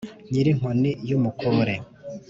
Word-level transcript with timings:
nyiri 0.31 0.49
inkoni 0.53 0.91
yu 1.09 1.17
mukore, 1.23 1.75